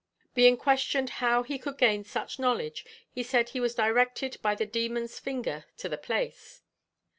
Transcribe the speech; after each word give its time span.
Being 0.33 0.57
questioned 0.57 1.11
how 1.21 1.43
he 1.43 1.59
could 1.59 1.77
gain 1.77 2.03
such 2.03 2.39
knowledge, 2.39 2.87
he 3.11 3.21
said 3.21 3.49
he 3.49 3.59
was 3.59 3.75
directed 3.75 4.39
by 4.41 4.55
the 4.55 4.65
demon's 4.65 5.19
finger 5.19 5.65
to 5.77 5.87
the 5.87 5.95
place.' 5.99 6.63